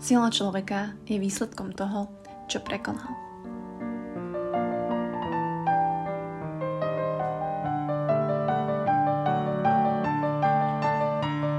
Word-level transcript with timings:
Sila 0.00 0.32
človeka 0.32 0.96
je 1.04 1.20
výsledkom 1.20 1.76
toho, 1.76 2.08
čo 2.48 2.64
prekonal. 2.64 3.04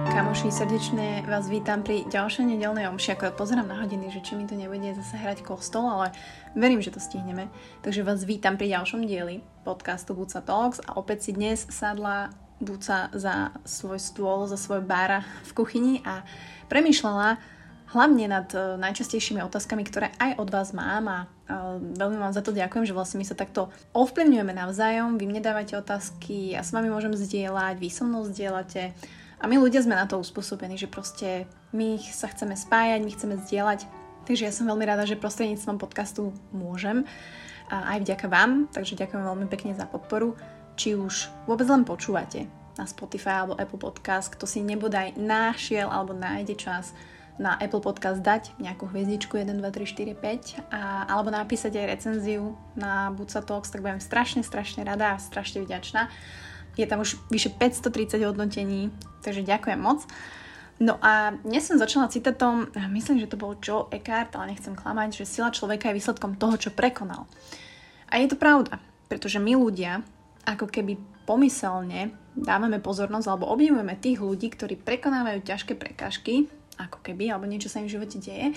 Kamoši, 0.10 0.50
srdečne 0.50 1.22
vás 1.30 1.46
vítam 1.54 1.86
pri 1.86 2.02
ďalšej 2.10 2.58
nedelnej 2.58 2.90
omši. 2.90 3.14
Ako 3.14 3.38
pozerám 3.38 3.70
na 3.70 3.78
hodiny, 3.78 4.10
že 4.10 4.26
či 4.26 4.34
mi 4.34 4.50
to 4.50 4.58
nebude 4.58 4.90
zase 4.98 5.22
hrať 5.22 5.46
kostol, 5.46 5.86
ale 5.86 6.10
verím, 6.58 6.82
že 6.82 6.90
to 6.90 6.98
stihneme. 6.98 7.46
Takže 7.86 8.02
vás 8.02 8.26
vítam 8.26 8.58
pri 8.58 8.74
ďalšom 8.74 9.06
dieli 9.06 9.46
podcastu 9.62 10.18
Buca 10.18 10.42
Talks 10.42 10.82
a 10.90 10.98
opäť 10.98 11.30
si 11.30 11.38
dnes 11.38 11.70
sadla 11.70 12.34
Buca 12.58 13.14
za 13.14 13.54
svoj 13.70 14.02
stôl, 14.02 14.50
za 14.50 14.58
svoj 14.58 14.82
bára 14.82 15.22
v 15.46 15.52
kuchyni 15.54 16.02
a 16.02 16.26
premýšľala, 16.74 17.61
hlavne 17.92 18.26
nad 18.28 18.48
uh, 18.56 18.80
najčastejšími 18.80 19.44
otázkami, 19.46 19.84
ktoré 19.84 20.16
aj 20.18 20.40
od 20.40 20.48
vás 20.48 20.72
mám 20.72 21.06
a 21.08 21.20
uh, 21.28 21.78
veľmi 21.80 22.18
vám 22.18 22.34
za 22.34 22.42
to 22.42 22.56
ďakujem, 22.56 22.88
že 22.88 22.96
vlastne 22.96 23.20
my 23.20 23.28
sa 23.28 23.36
takto 23.36 23.68
ovplyvňujeme 23.92 24.54
navzájom, 24.56 25.20
vy 25.20 25.26
mne 25.28 25.44
dávate 25.44 25.76
otázky, 25.76 26.56
ja 26.56 26.64
s 26.64 26.72
vami 26.72 26.88
môžem 26.88 27.12
zdieľať, 27.12 27.76
vy 27.78 27.88
so 27.92 28.08
mnou 28.08 28.24
zdieľate 28.24 28.96
a 29.42 29.44
my 29.50 29.56
ľudia 29.58 29.82
sme 29.82 29.98
na 29.98 30.06
to 30.06 30.22
uspôsobení, 30.22 30.78
že 30.78 30.86
proste 30.86 31.50
my 31.74 31.98
sa 31.98 32.30
chceme 32.30 32.54
spájať, 32.54 33.00
my 33.02 33.12
chceme 33.12 33.36
zdieľať, 33.42 33.90
takže 34.30 34.46
ja 34.46 34.54
som 34.54 34.70
veľmi 34.70 34.86
rada, 34.86 35.04
že 35.10 35.18
prostredníctvom 35.18 35.82
podcastu 35.82 36.30
môžem. 36.54 37.10
A 37.72 37.96
aj 37.96 38.04
vďaka 38.04 38.28
vám, 38.28 38.68
takže 38.68 39.00
ďakujem 39.00 39.24
veľmi 39.24 39.48
pekne 39.48 39.72
za 39.72 39.88
podporu, 39.88 40.36
či 40.76 40.94
už 40.94 41.32
vôbec 41.48 41.66
len 41.72 41.88
počúvate 41.88 42.46
na 42.76 42.84
Spotify 42.84 43.42
alebo 43.42 43.56
Apple 43.56 43.80
Podcast, 43.80 44.30
kto 44.30 44.44
si 44.44 44.60
nebodaj 44.60 45.16
našiel 45.16 45.88
alebo 45.88 46.12
nájde 46.12 46.60
čas 46.60 46.92
na 47.40 47.56
Apple 47.60 47.80
Podcast 47.80 48.20
dať 48.20 48.56
nejakú 48.60 48.90
hviezdičku 48.90 49.40
1, 49.40 49.60
2, 49.60 49.64
3, 49.64 50.18
4, 50.18 50.18
5 50.18 50.74
a, 50.74 51.06
alebo 51.08 51.32
napísať 51.32 51.78
aj 51.80 51.86
recenziu 51.88 52.58
na 52.76 53.14
Buca 53.14 53.40
Talks, 53.40 53.72
tak 53.72 53.86
budem 53.86 54.04
strašne, 54.04 54.44
strašne 54.44 54.84
rada 54.84 55.16
a 55.16 55.22
strašne 55.22 55.64
vďačná. 55.64 56.12
Je 56.80 56.88
tam 56.88 57.04
už 57.04 57.20
vyše 57.28 57.52
530 57.52 58.20
hodnotení, 58.24 58.92
takže 59.24 59.44
ďakujem 59.44 59.80
moc. 59.80 60.04
No 60.82 60.98
a 60.98 61.38
dnes 61.46 61.62
som 61.62 61.78
začala 61.78 62.10
citátom, 62.10 62.66
myslím, 62.74 63.22
že 63.22 63.30
to 63.30 63.38
bol 63.38 63.54
Joe 63.62 63.86
Eckhart, 63.94 64.34
ale 64.34 64.58
nechcem 64.58 64.74
klamať, 64.74 65.22
že 65.22 65.30
sila 65.30 65.54
človeka 65.54 65.94
je 65.94 65.98
výsledkom 66.02 66.42
toho, 66.42 66.58
čo 66.58 66.74
prekonal. 66.74 67.30
A 68.10 68.18
je 68.18 68.28
to 68.32 68.40
pravda, 68.40 68.82
pretože 69.06 69.38
my 69.38 69.54
ľudia 69.54 70.02
ako 70.42 70.66
keby 70.66 70.98
pomyselne 71.30 72.18
dávame 72.34 72.82
pozornosť 72.82 73.28
alebo 73.30 73.52
obdivujeme 73.54 73.94
tých 74.00 74.20
ľudí, 74.26 74.50
ktorí 74.50 74.80
prekonávajú 74.82 75.46
ťažké 75.46 75.78
prekážky, 75.78 76.50
ako 76.88 77.04
keby, 77.04 77.30
alebo 77.30 77.50
niečo 77.50 77.70
sa 77.70 77.84
im 77.84 77.90
v 77.90 77.96
živote 78.00 78.18
deje. 78.18 78.56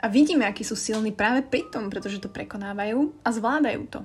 A 0.00 0.08
vidíme, 0.08 0.48
akí 0.48 0.64
sú 0.64 0.78
silní 0.78 1.12
práve 1.12 1.44
pri 1.44 1.68
tom, 1.68 1.92
pretože 1.92 2.24
to 2.24 2.32
prekonávajú 2.32 3.12
a 3.20 3.28
zvládajú 3.28 3.82
to. 3.92 4.00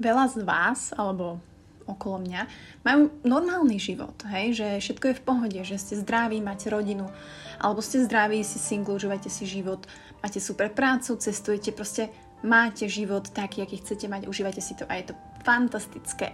Veľa 0.00 0.32
z 0.32 0.36
vás, 0.40 0.96
alebo 0.96 1.40
okolo 1.84 2.22
mňa, 2.22 2.42
majú 2.86 3.10
normálny 3.26 3.76
život, 3.76 4.14
hej? 4.30 4.56
že 4.56 4.66
všetko 4.80 5.04
je 5.10 5.18
v 5.18 5.26
pohode, 5.26 5.60
že 5.60 5.76
ste 5.76 5.98
zdraví, 5.98 6.38
máte 6.40 6.70
rodinu, 6.70 7.10
alebo 7.58 7.82
ste 7.82 8.00
zdraví, 8.06 8.40
si 8.46 8.56
single, 8.62 8.96
užívate 8.96 9.28
si 9.28 9.44
život, 9.44 9.84
máte 10.22 10.38
super 10.38 10.70
prácu, 10.70 11.18
cestujete, 11.18 11.74
proste 11.74 12.08
máte 12.40 12.88
život 12.88 13.28
taký, 13.28 13.66
aký 13.66 13.82
chcete 13.84 14.08
mať, 14.08 14.30
užívate 14.30 14.62
si 14.64 14.72
to 14.78 14.88
a 14.88 14.96
je 14.96 15.12
to 15.12 15.14
fantastické. 15.44 16.32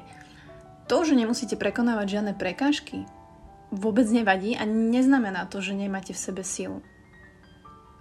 To, 0.87 1.03
že 1.03 1.19
nemusíte 1.19 1.59
prekonávať 1.59 2.21
žiadne 2.21 2.33
prekážky, 2.39 3.03
vôbec 3.71 4.07
nevadí 4.11 4.55
a 4.55 4.65
neznamená 4.67 5.47
to, 5.51 5.59
že 5.59 5.75
nemáte 5.75 6.15
v 6.15 6.23
sebe 6.23 6.43
silu. 6.47 6.83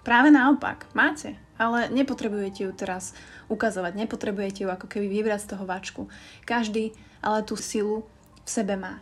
Práve 0.06 0.30
naopak, 0.30 0.86
máte, 0.94 1.34
ale 1.58 1.90
nepotrebujete 1.90 2.70
ju 2.70 2.72
teraz 2.76 3.18
ukazovať, 3.50 3.98
nepotrebujete 3.98 4.66
ju 4.66 4.70
ako 4.70 4.86
keby 4.86 5.10
vybrať 5.10 5.40
z 5.42 5.50
toho 5.56 5.66
vačku. 5.66 6.02
Každý 6.46 6.94
ale 7.26 7.42
tú 7.42 7.58
silu 7.58 8.06
v 8.46 8.50
sebe 8.50 8.78
má. 8.78 9.02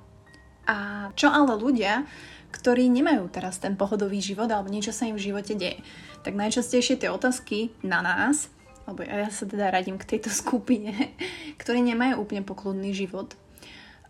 A 0.64 1.10
čo 1.20 1.28
ale 1.28 1.60
ľudia, 1.60 2.08
ktorí 2.56 2.88
nemajú 2.88 3.28
teraz 3.28 3.60
ten 3.60 3.76
pohodový 3.76 4.24
život 4.24 4.48
alebo 4.48 4.72
niečo 4.72 4.96
sa 4.96 5.10
im 5.10 5.20
v 5.20 5.26
živote 5.28 5.60
deje, 5.60 5.84
tak 6.24 6.40
najčastejšie 6.40 7.04
tie 7.04 7.10
otázky 7.12 7.76
na 7.84 8.00
nás, 8.00 8.48
alebo 8.88 9.04
ja 9.04 9.28
sa 9.28 9.44
teda 9.44 9.74
radím 9.74 10.00
k 10.00 10.16
tejto 10.16 10.32
skupine, 10.42 11.12
ktorí 11.60 11.84
nemajú 11.84 12.24
úplne 12.24 12.48
pokludný 12.48 12.96
život, 12.96 13.36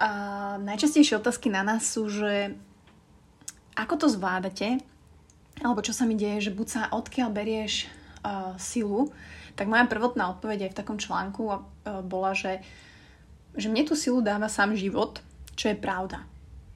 a 0.04 0.12
najčastejšie 0.60 1.16
otázky 1.16 1.48
na 1.48 1.64
nás 1.64 1.88
sú, 1.88 2.12
že 2.12 2.52
ako 3.72 4.04
to 4.04 4.08
zvládate, 4.12 4.84
alebo 5.64 5.80
čo 5.80 5.96
sa 5.96 6.04
mi 6.04 6.20
deje, 6.20 6.52
že 6.52 6.56
buď 6.56 6.68
sa 6.68 6.92
odkiaľ 6.92 7.30
berieš 7.32 7.88
uh, 8.20 8.52
silu, 8.60 9.16
tak 9.56 9.72
moja 9.72 9.88
prvotná 9.88 10.28
odpoveď 10.36 10.68
aj 10.68 10.72
v 10.76 10.80
takom 10.84 10.98
článku 11.00 11.42
uh, 11.48 11.64
bola, 12.04 12.36
že, 12.36 12.60
že 13.56 13.72
mne 13.72 13.88
tú 13.88 13.96
silu 13.96 14.20
dáva 14.20 14.52
sám 14.52 14.76
život, 14.76 15.24
čo 15.56 15.72
je 15.72 15.78
pravda. 15.80 16.28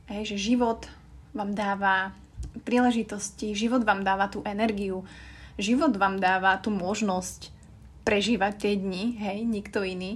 Hej, 0.08 0.32
že 0.32 0.56
život 0.56 0.88
vám 1.36 1.52
dáva 1.52 2.16
príležitosti, 2.64 3.52
život 3.60 3.84
vám 3.84 4.08
dáva 4.08 4.32
tú 4.32 4.40
energiu, 4.48 5.04
život 5.60 5.92
vám 6.00 6.16
dáva 6.24 6.56
tú 6.64 6.72
možnosť 6.72 7.52
prežívať 8.08 8.54
tie 8.56 8.74
dni, 8.80 9.20
hej, 9.20 9.44
nikto 9.44 9.84
iný. 9.84 10.16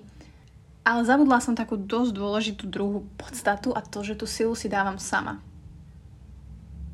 Ale 0.82 1.06
zabudla 1.06 1.38
som 1.38 1.54
takú 1.54 1.78
dosť 1.78 2.12
dôležitú 2.18 2.66
druhú 2.66 3.06
podstatu 3.22 3.70
a 3.70 3.86
to, 3.86 4.02
že 4.02 4.18
tú 4.18 4.26
silu 4.26 4.58
si 4.58 4.66
dávam 4.66 4.98
sama. 4.98 5.38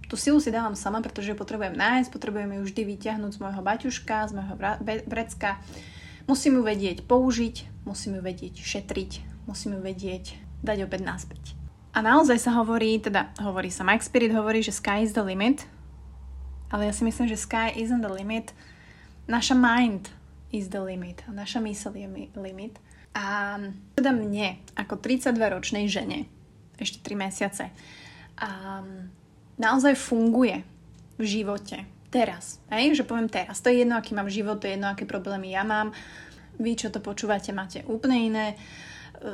Tú 0.08 0.16
silu 0.16 0.40
si 0.40 0.52
dávam 0.52 0.76
sama, 0.76 1.04
pretože 1.04 1.32
ju 1.32 1.38
potrebujem 1.40 1.76
nájsť, 1.76 2.12
potrebujem 2.12 2.60
ju 2.60 2.62
vždy 2.64 2.82
vyťahnuť 2.84 3.32
z 3.36 3.42
môjho 3.44 3.62
baťuška, 3.64 4.28
z 4.28 4.34
môjho 4.36 4.56
vrecka. 5.08 5.60
Musím 6.28 6.60
ju 6.60 6.64
vedieť 6.64 7.04
použiť, 7.08 7.88
musím 7.88 8.20
ju 8.20 8.22
vedieť 8.24 8.60
šetriť, 8.60 9.12
musím 9.48 9.80
ju 9.80 9.82
vedieť 9.84 10.40
dať 10.64 10.88
opäť 10.88 11.02
naspäť. 11.04 11.44
A 11.96 12.04
naozaj 12.04 12.40
sa 12.40 12.56
hovorí, 12.56 13.00
teda 13.00 13.32
hovorí 13.40 13.72
sa, 13.72 13.88
Mike 13.88 14.04
Spirit 14.04 14.36
hovorí, 14.36 14.64
že 14.64 14.76
sky 14.76 15.04
is 15.04 15.16
the 15.16 15.24
limit, 15.24 15.68
ale 16.68 16.88
ja 16.88 16.94
si 16.96 17.08
myslím, 17.08 17.32
že 17.32 17.40
sky 17.40 17.72
isn't 17.72 18.04
the 18.04 18.12
limit. 18.12 18.52
Naša 19.28 19.56
mind 19.56 20.12
is 20.52 20.72
the 20.72 20.80
limit. 20.80 21.24
Naša 21.28 21.60
mysl 21.64 21.96
je 21.96 22.08
limit. 22.36 22.80
A 23.16 23.58
teda 23.96 24.12
mne, 24.14 24.62
ako 24.76 25.00
32-ročnej 25.00 25.86
žene, 25.90 26.28
ešte 26.78 27.02
3 27.02 27.18
mesiace, 27.18 27.74
a 28.38 28.82
naozaj 29.58 29.98
funguje 29.98 30.62
v 31.18 31.24
živote. 31.26 31.90
Teraz. 32.08 32.64
Hej? 32.72 33.02
Že 33.02 33.04
poviem 33.04 33.28
teraz. 33.28 33.60
To 33.60 33.68
je 33.68 33.84
jedno, 33.84 34.00
aký 34.00 34.16
mám 34.16 34.32
život, 34.32 34.64
to 34.64 34.70
je 34.70 34.80
jedno, 34.80 34.88
aké 34.88 35.04
problémy 35.04 35.52
ja 35.52 35.68
mám. 35.68 35.92
Vy, 36.56 36.80
čo 36.80 36.88
to 36.94 37.04
počúvate, 37.04 37.52
máte 37.52 37.84
úplne 37.86 38.18
iné 38.32 38.48
e, 38.54 38.58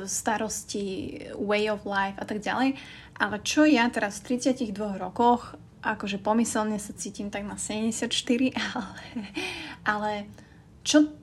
starosti, 0.04 1.16
way 1.38 1.70
of 1.70 1.86
life 1.86 2.18
a 2.18 2.24
tak 2.26 2.42
ďalej. 2.42 2.74
Ale 3.20 3.36
čo 3.46 3.62
ja 3.62 3.86
teraz 3.94 4.18
v 4.24 4.36
32 4.42 4.74
rokoch, 4.98 5.54
akože 5.84 6.18
pomyselne 6.18 6.80
sa 6.80 6.96
cítim 6.96 7.30
tak 7.30 7.46
na 7.46 7.54
74, 7.54 8.10
ale, 8.74 9.04
ale 9.86 10.12
čo 10.82 11.14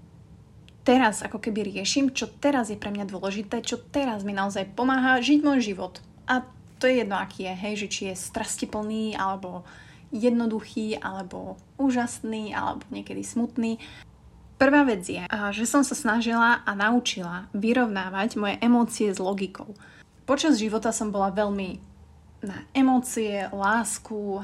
teraz 0.81 1.21
ako 1.21 1.37
keby 1.37 1.77
riešim, 1.77 2.13
čo 2.13 2.25
teraz 2.27 2.69
je 2.73 2.77
pre 2.77 2.89
mňa 2.89 3.05
dôležité, 3.05 3.61
čo 3.61 3.77
teraz 3.79 4.25
mi 4.25 4.33
naozaj 4.33 4.73
pomáha 4.73 5.21
žiť 5.21 5.39
môj 5.45 5.59
život. 5.61 6.01
A 6.25 6.45
to 6.81 6.89
je 6.89 7.05
jedno, 7.05 7.17
aký 7.21 7.45
je, 7.45 7.53
hej, 7.53 7.73
že 7.85 7.87
či 7.87 8.01
je 8.09 8.15
strastiplný, 8.17 9.13
alebo 9.13 9.61
jednoduchý, 10.09 10.97
alebo 10.97 11.61
úžasný, 11.77 12.57
alebo 12.57 12.83
niekedy 12.89 13.21
smutný. 13.21 13.77
Prvá 14.57 14.85
vec 14.85 15.05
je, 15.05 15.25
že 15.53 15.65
som 15.65 15.81
sa 15.81 15.97
snažila 15.97 16.61
a 16.61 16.71
naučila 16.77 17.49
vyrovnávať 17.53 18.37
moje 18.37 18.55
emócie 18.61 19.09
s 19.09 19.17
logikou. 19.17 19.73
Počas 20.29 20.61
života 20.61 20.93
som 20.93 21.09
bola 21.09 21.33
veľmi 21.33 21.81
na 22.45 22.65
emócie, 22.73 23.49
lásku, 23.53 24.41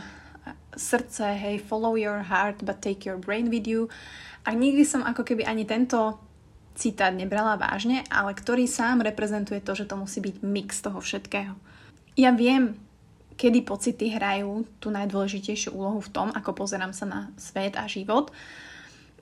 srdce, 0.78 1.34
hej, 1.38 1.62
follow 1.66 1.98
your 1.98 2.22
heart, 2.22 2.62
but 2.62 2.82
take 2.82 3.06
your 3.06 3.18
brain 3.18 3.50
with 3.50 3.66
you. 3.66 3.90
A 4.46 4.54
nikdy 4.54 4.86
som 4.86 5.02
ako 5.02 5.26
keby 5.26 5.46
ani 5.46 5.66
tento 5.66 6.18
citát 6.78 7.10
nebrala 7.10 7.58
vážne, 7.58 8.06
ale 8.14 8.38
ktorý 8.38 8.70
sám 8.70 9.02
reprezentuje 9.02 9.60
to, 9.66 9.74
že 9.74 9.90
to 9.90 9.98
musí 9.98 10.22
byť 10.22 10.36
mix 10.46 10.80
toho 10.80 11.02
všetkého. 11.02 11.58
Ja 12.14 12.30
viem, 12.32 12.78
kedy 13.38 13.66
pocity 13.66 14.14
hrajú 14.14 14.66
tú 14.78 14.94
najdôležitejšiu 14.94 15.74
úlohu 15.74 16.02
v 16.02 16.14
tom, 16.14 16.28
ako 16.30 16.54
pozerám 16.54 16.94
sa 16.94 17.06
na 17.10 17.20
svet 17.38 17.74
a 17.78 17.90
život, 17.90 18.30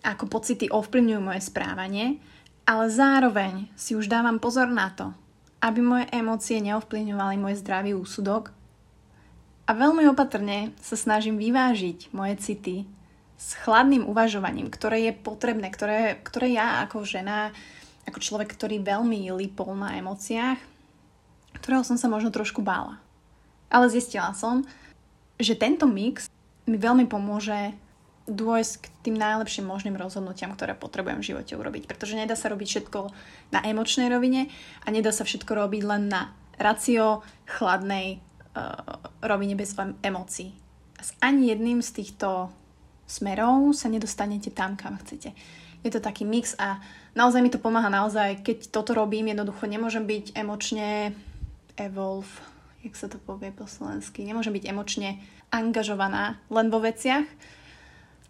ako 0.04 0.28
pocity 0.28 0.68
ovplyvňujú 0.70 1.22
moje 1.24 1.42
správanie, 1.48 2.20
ale 2.68 2.92
zároveň 2.92 3.72
si 3.74 3.96
už 3.96 4.12
dávam 4.12 4.38
pozor 4.38 4.68
na 4.68 4.92
to, 4.92 5.16
aby 5.64 5.80
moje 5.82 6.06
emócie 6.14 6.60
neovplyvňovali 6.62 7.36
môj 7.42 7.56
zdravý 7.64 7.98
úsudok 7.98 8.54
a 9.66 9.72
veľmi 9.74 10.06
opatrne 10.14 10.72
sa 10.78 10.94
snažím 10.94 11.42
vyvážiť 11.42 12.14
moje 12.14 12.38
city 12.38 12.76
s 13.36 13.60
chladným 13.62 14.08
uvažovaním, 14.08 14.72
ktoré 14.72 15.12
je 15.12 15.14
potrebné, 15.14 15.68
ktoré, 15.70 16.20
ktoré 16.24 16.56
ja 16.56 16.82
ako 16.88 17.04
žena, 17.04 17.52
ako 18.08 18.20
človek, 18.24 18.56
ktorý 18.56 18.80
veľmi 18.80 19.28
lípol 19.36 19.76
na 19.76 20.00
emóciách, 20.00 20.60
ktorého 21.60 21.84
som 21.84 22.00
sa 22.00 22.08
možno 22.08 22.32
trošku 22.32 22.64
bála. 22.64 23.00
Ale 23.68 23.92
zistila 23.92 24.32
som, 24.32 24.64
že 25.36 25.58
tento 25.58 25.84
mix 25.90 26.32
mi 26.66 26.80
veľmi 26.80 27.06
pomôže 27.12 27.76
dôjsť 28.26 28.74
k 28.82 28.86
tým 29.06 29.16
najlepším 29.22 29.70
možným 29.70 30.00
rozhodnutiam, 30.02 30.50
ktoré 30.58 30.74
potrebujem 30.74 31.22
v 31.22 31.28
živote 31.34 31.54
urobiť. 31.54 31.86
Pretože 31.86 32.18
nedá 32.18 32.34
sa 32.34 32.50
robiť 32.50 32.68
všetko 32.68 33.00
na 33.54 33.62
emočnej 33.62 34.10
rovine 34.10 34.50
a 34.82 34.88
nedá 34.90 35.14
sa 35.14 35.22
všetko 35.22 35.54
robiť 35.54 35.82
len 35.86 36.10
na 36.10 36.34
racio, 36.58 37.22
chladnej 37.46 38.18
uh, 38.18 38.98
rovine 39.22 39.54
bez 39.54 39.78
emócií. 40.02 40.58
S 40.98 41.14
ani 41.22 41.54
jedným 41.54 41.86
z 41.86 42.02
týchto 42.02 42.50
smerov 43.06 43.74
sa 43.74 43.88
nedostanete 43.90 44.50
tam, 44.52 44.76
kam 44.78 44.98
chcete. 45.02 45.32
Je 45.86 45.94
to 45.94 46.02
taký 46.02 46.26
mix 46.26 46.58
a 46.58 46.82
naozaj 47.14 47.46
mi 47.46 47.54
to 47.54 47.62
pomáha 47.62 47.94
naozaj, 47.94 48.42
keď 48.42 48.74
toto 48.74 48.98
robím, 48.98 49.30
jednoducho 49.30 49.70
nemôžem 49.70 50.06
byť 50.06 50.34
emočne 50.34 51.14
evolve, 51.78 52.30
jak 52.82 52.98
sa 52.98 53.06
to 53.06 53.22
povie 53.22 53.54
po 53.54 53.70
slovensky, 53.70 54.26
nemôžem 54.26 54.54
byť 54.58 54.66
emočne 54.66 55.22
angažovaná 55.54 56.42
len 56.50 56.74
vo 56.74 56.82
veciach, 56.82 57.26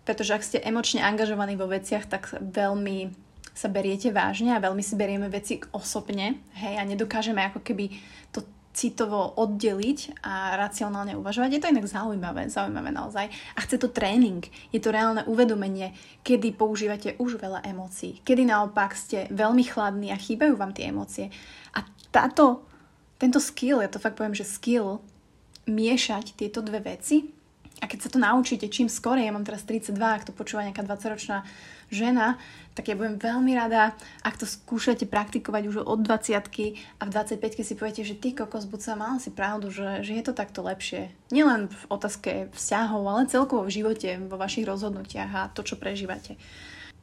pretože 0.03 0.35
ak 0.35 0.43
ste 0.43 0.57
emočne 0.61 1.01
angažovaní 1.01 1.55
vo 1.55 1.65
veciach, 1.71 2.05
tak 2.05 2.35
veľmi 2.35 3.25
sa 3.55 3.71
beriete 3.71 4.11
vážne 4.11 4.51
a 4.51 4.59
veľmi 4.59 4.83
si 4.83 4.99
berieme 4.99 5.31
veci 5.31 5.63
osobne, 5.71 6.43
hej, 6.59 6.75
a 6.75 6.83
nedokážeme 6.83 7.39
ako 7.47 7.63
keby 7.63 7.87
to 8.35 8.43
citovo 8.75 9.39
oddeliť 9.39 10.19
a 10.27 10.59
racionálne 10.59 11.15
uvažovať. 11.15 11.49
Je 11.55 11.61
to 11.63 11.71
inak 11.71 11.87
zaujímavé, 11.87 12.51
zaujímavé 12.51 12.91
naozaj. 12.91 13.31
A 13.55 13.59
chce 13.63 13.79
to 13.79 13.87
tréning, 13.87 14.43
je 14.75 14.83
to 14.83 14.91
reálne 14.91 15.23
uvedomenie, 15.31 15.95
kedy 16.27 16.51
používate 16.59 17.15
už 17.15 17.39
veľa 17.39 17.63
emócií, 17.63 18.19
kedy 18.27 18.43
naopak 18.43 18.91
ste 18.91 19.31
veľmi 19.31 19.63
chladní 19.63 20.11
a 20.11 20.19
chýbajú 20.19 20.59
vám 20.59 20.75
tie 20.75 20.91
emócie. 20.91 21.31
A 21.71 21.87
táto, 22.11 22.67
tento 23.15 23.39
skill, 23.39 23.79
ja 23.79 23.87
to 23.87 24.03
fakt 24.03 24.19
poviem, 24.19 24.35
že 24.35 24.43
skill, 24.43 24.99
miešať 25.65 26.37
tieto 26.37 26.61
dve 26.61 26.83
veci, 26.83 27.34
a 27.83 27.85
keď 27.91 27.99
sa 28.07 28.09
to 28.11 28.19
naučíte 28.19 28.71
čím 28.71 28.87
skôr, 28.87 29.19
ja 29.19 29.35
mám 29.35 29.43
teraz 29.43 29.67
32, 29.67 29.99
ak 29.99 30.27
to 30.27 30.31
počúva 30.31 30.63
nejaká 30.63 30.83
20-ročná 30.87 31.43
žena, 31.91 32.39
tak 32.75 32.91
ja 32.91 32.95
budem 32.95 33.19
veľmi 33.19 33.55
rada, 33.55 33.95
ak 34.23 34.35
to 34.35 34.47
skúšate 34.47 35.07
praktikovať 35.07 35.63
už 35.71 35.75
od 35.83 35.99
20 36.03 36.35
a 36.99 37.03
v 37.03 37.09
25 37.11 37.63
si 37.63 37.73
poviete, 37.75 38.03
že 38.03 38.19
ty 38.19 38.35
kokos, 38.35 38.67
buď 38.67 38.81
sa 38.81 38.93
mal 38.99 39.19
si 39.19 39.31
pravdu, 39.31 39.71
že, 39.71 40.03
že 40.03 40.11
je 40.15 40.23
to 40.23 40.33
takto 40.35 40.63
lepšie. 40.63 41.11
Nielen 41.31 41.71
v 41.71 41.83
otázke 41.87 42.51
vzťahov, 42.51 43.03
ale 43.07 43.31
celkovo 43.31 43.63
v 43.67 43.75
živote, 43.75 44.19
vo 44.27 44.35
vašich 44.35 44.67
rozhodnutiach 44.67 45.31
a 45.31 45.51
to, 45.51 45.63
čo 45.63 45.79
prežívate. 45.79 46.35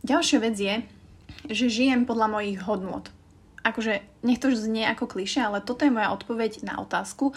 Ďalšia 0.05 0.39
vec 0.41 0.57
je, 0.59 0.75
že 1.49 1.73
žijem 1.73 2.05
podľa 2.05 2.41
mojich 2.41 2.59
hodnot. 2.65 3.09
Akože, 3.63 4.03
nech 4.27 4.43
to 4.43 4.51
znie 4.51 4.83
ako 4.91 5.07
kliše, 5.07 5.39
ale 5.39 5.63
toto 5.63 5.87
je 5.87 5.95
moja 5.95 6.11
odpoveď 6.11 6.67
na 6.67 6.83
otázku, 6.83 7.31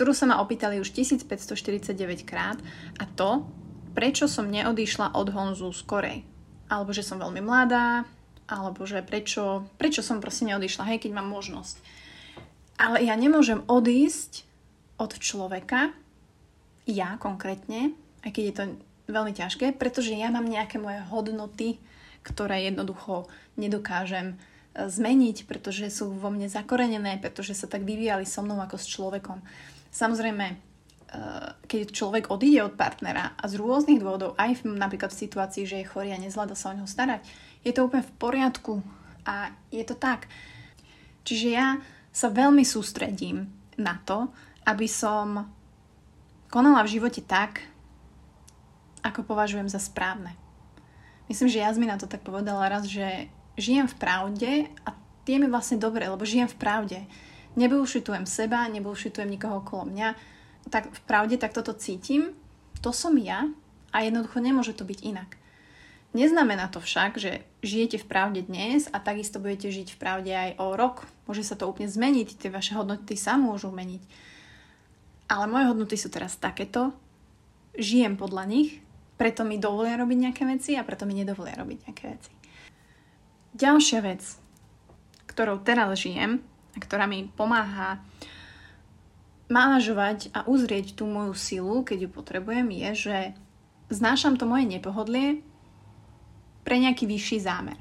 ktorú 0.00 0.16
sa 0.16 0.24
ma 0.24 0.40
opýtali 0.40 0.80
už 0.80 0.96
1549 0.96 1.92
krát 2.24 2.56
a 2.96 3.04
to, 3.04 3.44
prečo 3.92 4.24
som 4.32 4.48
neodišla 4.48 5.12
od 5.12 5.28
Honzu 5.28 5.76
skorej. 5.76 6.24
Alebo 6.72 6.96
že 6.96 7.04
som 7.04 7.20
veľmi 7.20 7.44
mladá, 7.44 8.08
alebo 8.48 8.88
že 8.88 9.04
prečo, 9.04 9.68
prečo 9.76 10.00
som 10.00 10.24
proste 10.24 10.48
neodišla, 10.48 10.88
hej, 10.88 11.04
keď 11.04 11.20
mám 11.20 11.28
možnosť. 11.28 11.84
Ale 12.80 13.04
ja 13.04 13.12
nemôžem 13.12 13.60
odísť 13.68 14.48
od 14.96 15.20
človeka, 15.20 15.92
ja 16.88 17.20
konkrétne, 17.20 17.92
aj 18.24 18.30
keď 18.32 18.44
je 18.48 18.54
to 18.56 18.64
veľmi 19.12 19.36
ťažké, 19.36 19.76
pretože 19.76 20.16
ja 20.16 20.32
mám 20.32 20.48
nejaké 20.48 20.80
moje 20.80 21.04
hodnoty, 21.12 21.76
ktoré 22.24 22.72
jednoducho 22.72 23.28
nedokážem 23.60 24.32
e, 24.32 24.36
zmeniť, 24.88 25.44
pretože 25.44 25.92
sú 25.92 26.16
vo 26.16 26.32
mne 26.32 26.48
zakorenené, 26.48 27.20
pretože 27.20 27.52
sa 27.52 27.68
tak 27.68 27.84
vyvíjali 27.84 28.24
so 28.24 28.40
mnou 28.40 28.64
ako 28.64 28.80
s 28.80 28.88
človekom. 28.88 29.44
Samozrejme, 29.90 30.46
eh, 30.50 30.58
keď 31.66 31.90
človek 31.90 32.30
odíde 32.30 32.70
od 32.70 32.74
partnera 32.78 33.34
a 33.34 33.44
z 33.50 33.58
rôznych 33.58 33.98
dôvodov, 33.98 34.38
aj 34.38 34.62
v, 34.62 34.74
napríklad 34.78 35.10
v 35.10 35.22
situácii, 35.26 35.66
že 35.66 35.82
je 35.82 35.90
chorý 35.90 36.14
a 36.14 36.22
nezvláda 36.22 36.54
sa 36.54 36.70
o 36.70 36.76
neho 36.78 36.86
starať, 36.86 37.26
je 37.66 37.74
to 37.74 37.84
úplne 37.84 38.06
v 38.06 38.16
poriadku 38.16 38.74
a 39.26 39.52
je 39.68 39.84
to 39.84 39.98
tak. 39.98 40.30
Čiže 41.26 41.48
ja 41.52 41.76
sa 42.10 42.32
veľmi 42.32 42.64
sústredím 42.64 43.50
na 43.76 44.00
to, 44.02 44.32
aby 44.66 44.88
som 44.88 45.46
konala 46.50 46.82
v 46.82 46.98
živote 46.98 47.22
tak, 47.22 47.62
ako 49.00 49.24
považujem 49.24 49.70
za 49.70 49.80
správne. 49.80 50.36
Myslím, 51.30 51.48
že 51.48 51.62
Jazmina 51.62 51.96
to 51.96 52.10
tak 52.10 52.26
povedala 52.26 52.68
raz, 52.68 52.90
že 52.90 53.30
žijem 53.54 53.86
v 53.86 53.96
pravde 53.96 54.50
a 54.82 54.90
tie 55.22 55.38
mi 55.38 55.46
vlastne 55.46 55.78
dobre, 55.78 56.04
lebo 56.10 56.26
žijem 56.26 56.50
v 56.50 56.58
pravde 56.58 56.98
nebulšitujem 57.58 58.26
seba, 58.26 58.68
nebulšitujem 58.70 59.30
nikoho 59.30 59.62
okolo 59.62 59.90
mňa, 59.90 60.08
tak 60.70 60.92
v 60.92 61.00
pravde 61.08 61.40
tak 61.40 61.56
toto 61.56 61.74
cítim, 61.74 62.36
to 62.84 62.94
som 62.94 63.16
ja 63.18 63.48
a 63.90 63.96
jednoducho 64.04 64.38
nemôže 64.38 64.76
to 64.76 64.86
byť 64.86 65.00
inak. 65.02 65.40
Neznamená 66.10 66.66
to 66.66 66.82
však, 66.82 67.22
že 67.22 67.46
žijete 67.62 68.02
v 68.02 68.08
pravde 68.10 68.42
dnes 68.42 68.90
a 68.90 68.98
takisto 68.98 69.38
budete 69.38 69.70
žiť 69.70 69.94
v 69.94 70.00
pravde 70.00 70.32
aj 70.34 70.50
o 70.58 70.74
rok. 70.74 71.06
Môže 71.30 71.46
sa 71.46 71.54
to 71.54 71.70
úplne 71.70 71.86
zmeniť, 71.86 72.34
tie 72.34 72.50
vaše 72.50 72.74
hodnoty 72.74 73.14
sa 73.14 73.38
môžu 73.38 73.70
meniť. 73.70 74.02
Ale 75.30 75.46
moje 75.46 75.70
hodnoty 75.70 75.94
sú 75.94 76.10
teraz 76.10 76.34
takéto, 76.34 76.90
žijem 77.78 78.18
podľa 78.18 78.50
nich, 78.50 78.82
preto 79.14 79.46
mi 79.46 79.62
dovolia 79.62 79.94
robiť 80.02 80.18
nejaké 80.18 80.42
veci 80.50 80.74
a 80.74 80.82
preto 80.82 81.06
mi 81.06 81.14
nedovolia 81.14 81.54
robiť 81.54 81.78
nejaké 81.86 82.04
veci. 82.10 82.32
Ďalšia 83.54 84.00
vec, 84.02 84.22
ktorou 85.30 85.62
teraz 85.62 85.94
žijem, 85.94 86.42
ktorá 86.80 87.04
mi 87.04 87.28
pomáha 87.36 88.00
manažovať 89.50 90.30
a 90.32 90.46
uzrieť 90.46 90.94
tú 90.96 91.10
moju 91.10 91.34
silu, 91.34 91.82
keď 91.82 92.06
ju 92.06 92.10
potrebujem, 92.10 92.70
je, 92.70 92.90
že 93.10 93.16
znášam 93.90 94.38
to 94.38 94.46
moje 94.46 94.64
nepohodlie 94.64 95.42
pre 96.62 96.78
nejaký 96.78 97.04
vyšší 97.04 97.38
zámer. 97.42 97.76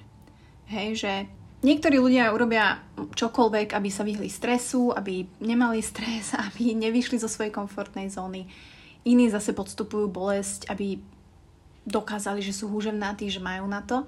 Hej, 0.66 1.06
že 1.06 1.14
niektorí 1.62 2.02
ľudia 2.02 2.34
urobia 2.34 2.82
čokoľvek, 2.98 3.78
aby 3.78 3.90
sa 3.94 4.02
vyhli 4.02 4.28
stresu, 4.28 4.90
aby 4.90 5.30
nemali 5.40 5.80
stres, 5.86 6.34
aby 6.50 6.74
nevyšli 6.74 7.22
zo 7.22 7.30
svojej 7.30 7.54
komfortnej 7.54 8.10
zóny. 8.10 8.50
Iní 9.06 9.30
zase 9.32 9.56
podstupujú 9.56 10.10
bolesť, 10.12 10.68
aby 10.74 11.00
dokázali, 11.88 12.44
že 12.44 12.52
sú 12.54 12.68
húževnatí, 12.70 13.30
že 13.32 13.40
majú 13.40 13.66
na 13.70 13.82
to. 13.86 14.04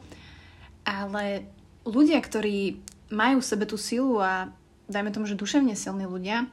Ale 0.85 1.45
ľudia, 1.85 2.19
ktorí 2.21 2.81
majú 3.13 3.39
v 3.41 3.49
sebe 3.49 3.65
tú 3.69 3.77
silu 3.77 4.17
a 4.21 4.49
dajme 4.91 5.15
tomu, 5.15 5.25
že 5.25 5.39
duševne 5.39 5.73
silní 5.73 6.05
ľudia, 6.05 6.45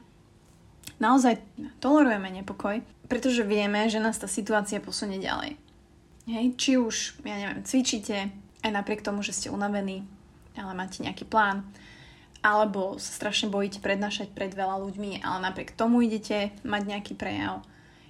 naozaj 0.97 1.39
tolerujeme 1.83 2.31
nepokoj, 2.41 2.81
pretože 3.11 3.43
vieme, 3.45 3.87
že 3.91 4.01
nás 4.01 4.17
tá 4.17 4.25
situácia 4.25 4.81
posunie 4.81 5.19
ďalej. 5.19 5.59
Hej, 6.29 6.45
či 6.61 6.71
už, 6.77 7.25
ja 7.25 7.35
neviem, 7.41 7.65
cvičíte, 7.65 8.29
aj 8.61 8.71
napriek 8.71 9.01
tomu, 9.01 9.25
že 9.25 9.33
ste 9.33 9.49
unavení, 9.49 10.05
ale 10.53 10.77
máte 10.77 11.01
nejaký 11.01 11.25
plán, 11.25 11.65
alebo 12.39 12.95
sa 13.01 13.11
strašne 13.11 13.51
bojíte 13.51 13.83
prednášať 13.83 14.31
pred 14.31 14.53
veľa 14.53 14.79
ľuďmi, 14.79 15.25
ale 15.25 15.39
napriek 15.43 15.75
tomu 15.75 16.05
idete 16.05 16.55
mať 16.63 16.81
nejaký 16.85 17.13
prejav. 17.17 17.65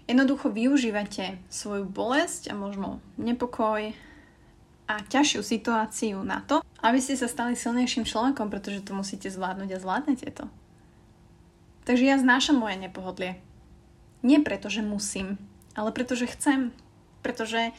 Jednoducho 0.10 0.50
využívate 0.50 1.38
svoju 1.54 1.86
bolesť 1.86 2.50
a 2.50 2.58
možno 2.58 2.98
nepokoj 3.22 3.94
a 4.90 4.96
ťažšiu 5.06 5.42
situáciu 5.46 6.18
na 6.26 6.42
to, 6.42 6.66
aby 6.80 7.00
ste 7.04 7.20
sa 7.20 7.28
stali 7.28 7.56
silnejším 7.56 8.08
človekom, 8.08 8.48
pretože 8.48 8.86
to 8.86 8.96
musíte 8.96 9.28
zvládnuť 9.28 9.70
a 9.76 9.82
zvládnete 9.82 10.28
to. 10.32 10.46
Takže 11.84 12.06
ja 12.06 12.22
znášam 12.22 12.62
moje 12.62 12.78
nepohodlie. 12.78 13.42
Nie 14.22 14.44
preto, 14.44 14.68
že 14.68 14.84
musím, 14.84 15.40
ale 15.76 15.96
preto, 15.96 16.14
že 16.14 16.30
chcem. 16.30 16.76
Pretože 17.20 17.72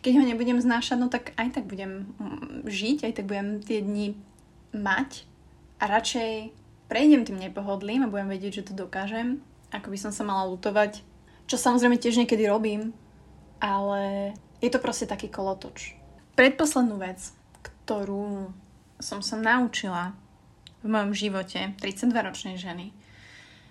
keď 0.00 0.12
ho 0.20 0.24
nebudem 0.24 0.60
znášať, 0.60 0.96
no 0.96 1.08
tak 1.08 1.32
aj 1.34 1.56
tak 1.56 1.64
budem 1.68 2.08
mm, 2.16 2.68
žiť, 2.68 2.98
aj 3.08 3.12
tak 3.16 3.26
budem 3.26 3.60
tie 3.64 3.80
dni 3.80 4.16
mať 4.76 5.24
a 5.80 5.88
radšej 5.88 6.52
prejdem 6.86 7.26
tým 7.26 7.42
nepohodlím 7.42 8.06
a 8.06 8.12
budem 8.12 8.30
vedieť, 8.30 8.62
že 8.62 8.66
to 8.72 8.86
dokážem, 8.86 9.42
ako 9.74 9.90
by 9.90 9.98
som 9.98 10.12
sa 10.14 10.22
mala 10.22 10.46
lutovať. 10.48 11.02
Čo 11.50 11.56
samozrejme 11.58 11.98
tiež 11.98 12.22
niekedy 12.22 12.46
robím, 12.46 12.94
ale 13.58 14.32
je 14.62 14.70
to 14.70 14.82
proste 14.82 15.10
taký 15.10 15.26
kolotoč. 15.26 15.98
Predposlednú 16.38 17.00
vec, 17.00 17.32
ktorú 17.86 18.50
som 18.98 19.22
sa 19.22 19.38
naučila 19.38 20.10
v 20.82 20.90
mojom 20.90 21.14
živote 21.14 21.78
32-ročnej 21.78 22.58
ženy, 22.58 22.90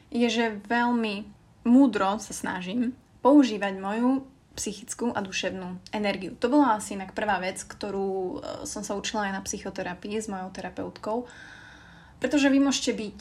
je, 0.08 0.28
že 0.32 0.56
veľmi 0.72 1.28
múdro 1.68 2.16
sa 2.24 2.32
snažím 2.32 2.96
používať 3.20 3.76
moju 3.76 4.24
psychickú 4.56 5.12
a 5.12 5.20
duševnú 5.20 5.92
energiu. 5.92 6.32
To 6.40 6.48
bola 6.48 6.80
asi 6.80 6.96
inak 6.96 7.12
prvá 7.12 7.44
vec, 7.44 7.60
ktorú 7.60 8.08
e, 8.08 8.64
som 8.64 8.88
sa 8.88 8.96
učila 8.96 9.28
aj 9.28 9.34
na 9.36 9.42
psychoterapii 9.44 10.16
s 10.16 10.32
mojou 10.32 10.48
terapeutkou, 10.56 11.28
pretože 12.24 12.48
vy 12.48 12.64
môžete 12.64 12.96
byť 12.96 13.20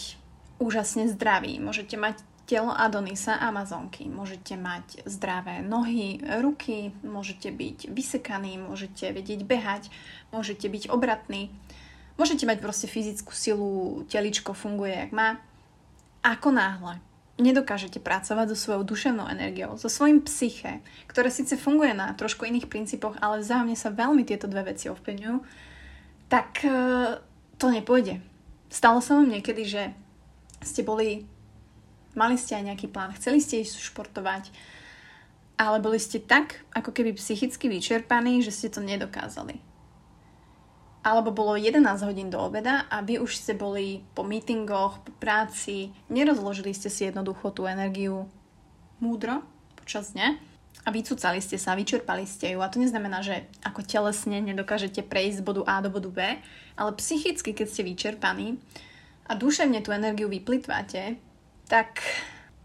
úžasne 0.63 1.11
zdraví, 1.11 1.59
môžete 1.59 1.99
mať 1.99 2.23
telo 2.45 2.73
Adonisa 2.73 3.41
Amazonky. 3.41 4.09
Môžete 4.09 4.57
mať 4.57 5.05
zdravé 5.09 5.65
nohy, 5.65 6.21
ruky, 6.41 6.93
môžete 7.01 7.49
byť 7.49 7.89
vysekaní, 7.89 8.61
môžete 8.61 9.11
vedieť 9.13 9.45
behať, 9.49 9.89
môžete 10.31 10.69
byť 10.69 10.93
obratní, 10.93 11.49
môžete 12.21 12.45
mať 12.45 12.61
proste 12.61 12.87
fyzickú 12.87 13.33
silu, 13.33 14.05
teličko 14.09 14.53
funguje 14.53 14.93
jak 14.93 15.13
má. 15.13 15.41
Ako 16.25 16.53
náhle 16.53 17.01
nedokážete 17.35 17.99
pracovať 17.99 18.55
so 18.55 18.57
svojou 18.57 18.83
duševnou 18.87 19.27
energiou, 19.27 19.75
so 19.75 19.91
svojím 19.91 20.23
psyché, 20.23 20.79
ktoré 21.11 21.35
síce 21.35 21.59
funguje 21.59 21.91
na 21.91 22.15
trošku 22.15 22.47
iných 22.47 22.71
princípoch, 22.71 23.19
ale 23.19 23.43
vzájomne 23.43 23.75
sa 23.75 23.91
veľmi 23.91 24.23
tieto 24.23 24.47
dve 24.47 24.71
veci 24.71 24.87
ovplyvňujú, 24.87 25.37
tak 26.31 26.63
e, 26.63 26.71
to 27.59 27.67
nepôjde. 27.75 28.23
Stalo 28.71 29.03
sa 29.03 29.19
vám 29.19 29.35
niekedy, 29.35 29.67
že 29.67 29.83
ste 30.63 30.87
boli, 30.87 31.27
mali 32.15 32.39
ste 32.39 32.59
aj 32.59 32.75
nejaký 32.75 32.87
plán, 32.91 33.15
chceli 33.19 33.39
ste 33.39 33.63
ísť 33.63 33.83
športovať, 33.93 34.51
ale 35.55 35.79
boli 35.79 36.03
ste 36.03 36.19
tak 36.19 36.67
ako 36.75 36.91
keby 36.91 37.15
psychicky 37.15 37.71
vyčerpaní, 37.71 38.43
že 38.43 38.51
ste 38.51 38.69
to 38.71 38.83
nedokázali. 38.83 39.63
Alebo 41.05 41.37
bolo 41.37 41.61
11 41.61 41.85
hodín 42.09 42.33
do 42.33 42.41
obeda 42.41 42.89
a 42.89 43.05
vy 43.05 43.21
už 43.21 43.37
ste 43.37 43.53
boli 43.53 44.01
po 44.17 44.25
meetingoch, 44.25 45.05
po 45.05 45.13
práci, 45.21 45.93
nerozložili 46.09 46.73
ste 46.73 46.89
si 46.89 47.05
jednoducho 47.05 47.53
tú 47.53 47.69
energiu 47.69 48.25
múdro 49.05 49.45
počas 49.77 50.17
dňa 50.17 50.55
a 50.85 50.89
vycúcali 50.89 51.45
ste 51.45 51.61
sa, 51.61 51.77
vyčerpali 51.77 52.25
ste 52.25 52.57
ju. 52.57 52.65
A 52.65 52.73
to 52.73 52.81
neznamená, 52.81 53.21
že 53.21 53.45
ako 53.61 53.85
telesne 53.85 54.41
nedokážete 54.41 55.05
prejsť 55.05 55.45
z 55.45 55.47
bodu 55.47 55.63
A 55.69 55.85
do 55.85 55.93
bodu 55.93 56.09
B, 56.09 56.21
ale 56.77 56.91
psychicky, 56.97 57.53
keď 57.53 57.67
ste 57.69 57.83
vyčerpaní 57.85 58.57
a 59.29 59.37
duševne 59.37 59.85
tú 59.85 59.93
energiu 59.93 60.33
vyplitváte, 60.33 61.21
tak 61.69 62.05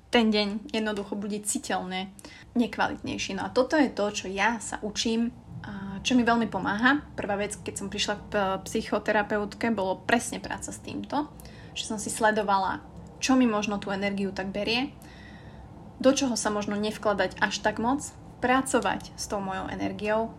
ten 0.10 0.34
deň 0.34 0.74
jednoducho 0.74 1.14
bude 1.14 1.38
citeľne 1.46 2.10
nekvalitnejší. 2.58 3.38
No 3.38 3.46
a 3.46 3.54
toto 3.54 3.78
je 3.78 3.94
to, 3.94 4.06
čo 4.10 4.26
ja 4.26 4.58
sa 4.58 4.82
učím, 4.82 5.30
čo 6.02 6.16
mi 6.16 6.24
veľmi 6.24 6.48
pomáha. 6.48 7.04
Prvá 7.14 7.36
vec, 7.38 7.60
keď 7.60 7.76
som 7.78 7.92
prišla 7.92 8.16
k 8.18 8.34
psychoterapeutke, 8.66 9.70
bolo 9.70 10.02
presne 10.02 10.42
práca 10.42 10.72
s 10.74 10.82
týmto, 10.82 11.30
že 11.78 11.86
som 11.86 12.02
si 12.02 12.10
sledovala, 12.10 12.82
čo 13.20 13.36
mi 13.36 13.46
možno 13.46 13.78
tú 13.78 13.92
energiu 13.92 14.32
tak 14.32 14.50
berie, 14.50 14.96
do 16.00 16.16
čoho 16.16 16.40
sa 16.40 16.48
možno 16.48 16.80
nevkladať 16.80 17.44
až 17.44 17.60
tak 17.60 17.78
moc, 17.78 18.00
pracovať 18.40 19.12
s 19.20 19.28
tou 19.28 19.44
mojou 19.44 19.68
energiou, 19.68 20.32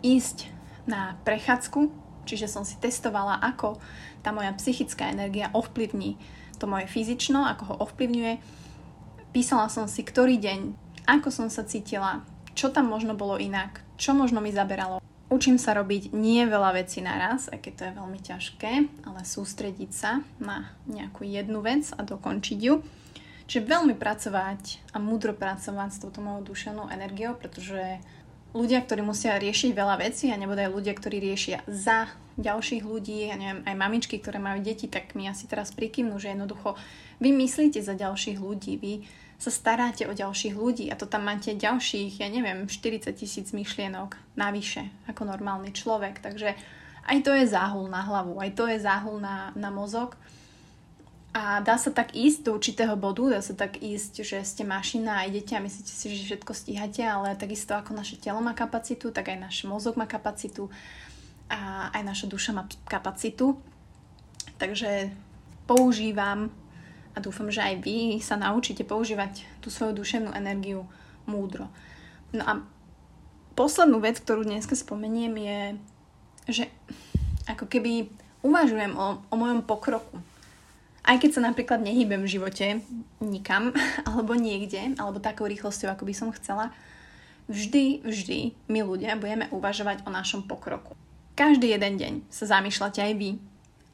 ísť 0.00 0.48
na 0.88 1.20
prechádzku, 1.28 1.92
čiže 2.24 2.48
som 2.48 2.64
si 2.64 2.80
testovala, 2.80 3.36
ako 3.36 3.76
tá 4.20 4.30
moja 4.30 4.52
psychická 4.56 5.08
energia 5.10 5.48
ovplyvní 5.52 6.20
to 6.60 6.68
moje 6.68 6.86
fyzično, 6.92 7.48
ako 7.48 7.62
ho 7.72 7.74
ovplyvňuje. 7.88 8.36
Písala 9.32 9.72
som 9.72 9.88
si 9.88 10.04
ktorý 10.04 10.36
deň, 10.36 10.76
ako 11.08 11.32
som 11.32 11.48
sa 11.48 11.64
cítila, 11.64 12.20
čo 12.52 12.68
tam 12.68 12.92
možno 12.92 13.16
bolo 13.16 13.40
inak, 13.40 13.80
čo 13.96 14.12
možno 14.12 14.44
mi 14.44 14.52
zaberalo. 14.52 15.00
Učím 15.32 15.56
sa 15.56 15.72
robiť 15.72 16.12
nie 16.12 16.42
veľa 16.44 16.84
vecí 16.84 17.00
naraz, 17.00 17.48
aj 17.48 17.58
keď 17.64 17.72
to 17.72 17.82
je 17.86 17.98
veľmi 18.02 18.20
ťažké, 18.20 18.72
ale 19.08 19.20
sústrediť 19.24 19.90
sa 19.94 20.20
na 20.42 20.68
nejakú 20.90 21.24
jednu 21.24 21.64
vec 21.64 21.88
a 21.96 22.04
dokončiť 22.04 22.58
ju. 22.60 22.84
Čiže 23.46 23.66
veľmi 23.66 23.94
pracovať 23.98 24.94
a 24.94 24.98
múdro 25.02 25.34
pracovať 25.34 25.90
s 25.90 26.00
touto 26.02 26.22
mojou 26.22 26.50
duševnou 26.50 26.90
energiou, 26.90 27.34
pretože 27.38 28.02
ľudia, 28.54 28.82
ktorí 28.82 29.02
musia 29.04 29.38
riešiť 29.38 29.70
veľa 29.74 29.96
vecí 30.02 30.30
a 30.30 30.40
nebodaj 30.40 30.70
ľudia, 30.70 30.94
ktorí 30.94 31.22
riešia 31.22 31.62
za 31.70 32.10
ďalších 32.40 32.82
ľudí, 32.82 33.28
ja 33.30 33.36
neviem, 33.36 33.62
aj 33.68 33.76
mamičky, 33.76 34.16
ktoré 34.18 34.40
majú 34.40 34.64
deti, 34.64 34.88
tak 34.88 35.12
mi 35.14 35.28
asi 35.28 35.44
teraz 35.46 35.70
prikymnú, 35.76 36.16
že 36.16 36.32
jednoducho 36.32 36.74
vy 37.20 37.30
myslíte 37.36 37.78
za 37.84 37.92
ďalších 37.92 38.38
ľudí, 38.40 38.80
vy 38.80 38.92
sa 39.40 39.48
staráte 39.48 40.04
o 40.04 40.12
ďalších 40.12 40.52
ľudí 40.52 40.92
a 40.92 40.96
to 41.00 41.08
tam 41.08 41.24
máte 41.24 41.56
ďalších, 41.56 42.20
ja 42.20 42.28
neviem, 42.28 42.68
40 42.68 43.08
tisíc 43.16 43.56
myšlienok 43.56 44.16
navyše 44.36 44.92
ako 45.08 45.24
normálny 45.24 45.72
človek. 45.72 46.20
Takže 46.20 46.52
aj 47.08 47.18
to 47.24 47.32
je 47.32 47.48
záhul 47.48 47.88
na 47.88 48.04
hlavu, 48.04 48.36
aj 48.36 48.50
to 48.52 48.68
je 48.68 48.76
záhul 48.80 49.16
na, 49.16 49.52
na 49.56 49.72
mozog. 49.72 50.16
A 51.30 51.62
dá 51.62 51.78
sa 51.78 51.94
tak 51.94 52.10
ísť 52.18 52.50
do 52.50 52.58
určitého 52.58 52.98
bodu, 52.98 53.30
dá 53.30 53.38
sa 53.38 53.54
tak 53.54 53.78
ísť, 53.78 54.26
že 54.26 54.42
ste 54.42 54.66
mašina 54.66 55.22
a 55.22 55.26
idete 55.30 55.54
a 55.54 55.62
myslíte 55.62 55.92
si, 55.94 56.10
že 56.10 56.26
všetko 56.26 56.50
stíhate, 56.50 57.06
ale 57.06 57.38
takisto 57.38 57.70
ako 57.78 57.94
naše 57.94 58.18
telo 58.18 58.42
má 58.42 58.50
kapacitu, 58.50 59.14
tak 59.14 59.30
aj 59.30 59.38
náš 59.38 59.62
mozog 59.62 59.94
má 59.94 60.10
kapacitu 60.10 60.66
a 61.46 61.90
aj 61.94 62.02
naša 62.02 62.26
duša 62.26 62.50
má 62.50 62.66
kapacitu. 62.82 63.54
Takže 64.58 65.14
používam 65.70 66.50
a 67.14 67.18
dúfam, 67.22 67.46
že 67.46 67.62
aj 67.62 67.74
vy 67.78 68.18
sa 68.18 68.34
naučíte 68.34 68.82
používať 68.82 69.46
tú 69.62 69.70
svoju 69.70 70.02
duševnú 70.02 70.34
energiu 70.34 70.82
múdro. 71.30 71.70
No 72.34 72.42
a 72.42 72.52
poslednú 73.54 74.02
vec, 74.02 74.18
ktorú 74.18 74.46
dneska 74.46 74.74
spomeniem 74.74 75.34
je, 75.38 75.60
že 76.50 76.64
ako 77.46 77.70
keby 77.70 78.10
uvažujem 78.42 78.98
o, 78.98 79.22
o 79.30 79.34
mojom 79.38 79.62
pokroku. 79.62 80.18
Aj 81.10 81.18
keď 81.18 81.30
sa 81.34 81.42
napríklad 81.42 81.82
nehýbem 81.82 82.22
v 82.22 82.38
živote 82.38 82.86
nikam, 83.18 83.74
alebo 84.08 84.38
niekde, 84.38 84.94
alebo 84.94 85.18
takou 85.18 85.50
rýchlosťou, 85.50 85.90
ako 85.90 86.06
by 86.06 86.14
som 86.14 86.30
chcela, 86.38 86.70
vždy, 87.50 88.06
vždy 88.06 88.54
my 88.70 88.86
ľudia 88.86 89.18
budeme 89.18 89.50
uvažovať 89.50 90.06
o 90.06 90.14
našom 90.14 90.46
pokroku. 90.46 90.94
Každý 91.34 91.74
jeden 91.74 91.98
deň 91.98 92.12
sa 92.30 92.46
zamýšľate 92.46 93.02
aj 93.02 93.12
vy, 93.18 93.42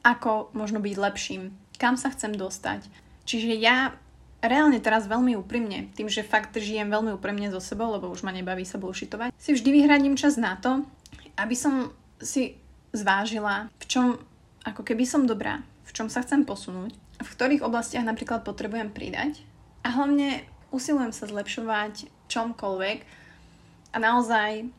ako 0.05 0.53
možno 0.53 0.77
byť 0.77 0.93
lepším, 0.93 1.57
kam 1.81 1.97
sa 1.97 2.13
chcem 2.13 2.37
dostať. 2.37 2.85
Čiže 3.25 3.57
ja 3.57 3.97
reálne 4.45 4.77
teraz 4.77 5.09
veľmi 5.09 5.33
úprimne, 5.41 5.89
tým, 5.97 6.05
že 6.05 6.21
fakt 6.21 6.53
žijem 6.53 6.93
veľmi 6.93 7.17
úprimne 7.17 7.49
so 7.49 7.57
sebou, 7.57 7.89
lebo 7.97 8.13
už 8.13 8.21
ma 8.21 8.29
nebaví 8.29 8.61
sa 8.61 8.77
bullshitovať, 8.77 9.33
si 9.33 9.57
vždy 9.57 9.69
vyhradím 9.73 10.13
čas 10.13 10.37
na 10.37 10.53
to, 10.61 10.85
aby 11.33 11.57
som 11.57 11.89
si 12.21 12.61
zvážila, 12.93 13.73
v 13.81 13.85
čom 13.89 14.05
ako 14.61 14.85
keby 14.85 15.01
som 15.01 15.25
dobrá, 15.25 15.65
v 15.87 15.91
čom 15.97 16.13
sa 16.13 16.21
chcem 16.21 16.45
posunúť, 16.45 17.06
v 17.17 17.29
ktorých 17.29 17.65
oblastiach 17.65 18.05
napríklad 18.05 18.45
potrebujem 18.45 18.93
pridať 18.93 19.41
a 19.81 19.93
hlavne 19.93 20.45
usilujem 20.69 21.11
sa 21.13 21.25
zlepšovať 21.25 22.09
čomkoľvek 22.29 22.99
a 23.93 23.97
naozaj 23.97 24.69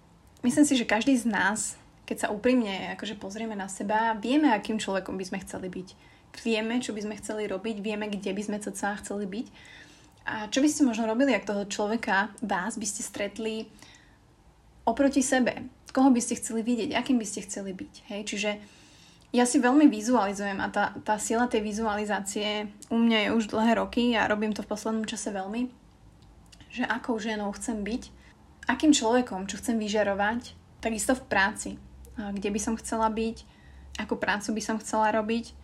myslím 0.47 0.65
si, 0.67 0.75
že 0.79 0.87
každý 0.87 1.19
z 1.19 1.27
nás 1.27 1.79
keď 2.09 2.17
sa 2.25 2.33
úprimne 2.33 2.97
akože 2.97 3.21
pozrieme 3.21 3.53
na 3.53 3.69
seba, 3.69 4.17
vieme, 4.17 4.49
akým 4.49 4.81
človekom 4.81 5.21
by 5.21 5.29
sme 5.29 5.45
chceli 5.45 5.69
byť. 5.69 5.89
Vieme, 6.41 6.81
čo 6.81 6.97
by 6.97 7.05
sme 7.05 7.21
chceli 7.21 7.45
robiť, 7.45 7.85
vieme, 7.85 8.09
kde 8.09 8.33
by 8.33 8.43
sme 8.49 8.57
sa 8.65 8.97
chceli 8.97 9.29
byť. 9.29 9.47
A 10.25 10.49
čo 10.49 10.65
by 10.65 10.69
ste 10.73 10.89
možno 10.89 11.05
robili, 11.05 11.37
ak 11.37 11.45
toho 11.45 11.69
človeka, 11.69 12.33
vás 12.41 12.81
by 12.81 12.87
ste 12.89 13.05
stretli 13.05 13.69
oproti 14.89 15.21
sebe? 15.21 15.69
Koho 15.93 16.09
by 16.09 16.21
ste 16.25 16.41
chceli 16.41 16.65
vidieť? 16.65 16.97
Akým 16.97 17.21
by 17.21 17.29
ste 17.29 17.45
chceli 17.45 17.77
byť? 17.77 17.95
Hej? 18.09 18.21
Čiže 18.25 18.51
ja 19.33 19.45
si 19.45 19.61
veľmi 19.61 19.93
vizualizujem 19.93 20.57
a 20.61 20.73
tá, 20.73 20.97
tá 21.05 21.21
sila 21.21 21.45
tej 21.51 21.61
vizualizácie 21.61 22.73
u 22.89 22.97
mňa 22.97 23.19
je 23.29 23.35
už 23.37 23.53
dlhé 23.53 23.77
roky 23.77 24.17
a 24.17 24.25
robím 24.29 24.57
to 24.57 24.65
v 24.65 24.71
poslednom 24.73 25.05
čase 25.05 25.29
veľmi, 25.29 25.69
že 26.73 26.89
akou 26.89 27.21
ženou 27.21 27.53
chcem 27.53 27.85
byť, 27.85 28.03
akým 28.69 28.97
človekom, 28.97 29.45
čo 29.45 29.61
chcem 29.61 29.77
vyžarovať, 29.77 30.57
takisto 30.81 31.13
v 31.13 31.27
práci 31.29 31.71
kde 32.19 32.51
by 32.51 32.61
som 32.61 32.75
chcela 32.75 33.07
byť, 33.07 33.47
akú 34.03 34.19
prácu 34.19 34.51
by 34.51 34.63
som 34.63 34.77
chcela 34.83 35.15
robiť. 35.15 35.55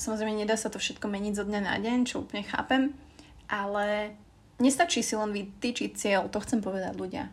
Samozrejme, 0.00 0.42
nedá 0.42 0.56
sa 0.56 0.72
to 0.72 0.80
všetko 0.80 1.06
meniť 1.06 1.32
zo 1.38 1.44
dňa 1.44 1.60
na 1.60 1.76
deň, 1.78 1.98
čo 2.08 2.24
úplne 2.24 2.42
chápem, 2.42 2.96
ale 3.46 4.16
nestačí 4.58 5.04
si 5.04 5.14
len 5.14 5.30
vytýčiť 5.30 5.90
cieľ, 5.94 6.32
to 6.32 6.42
chcem 6.42 6.64
povedať 6.64 6.96
ľudia. 6.96 7.30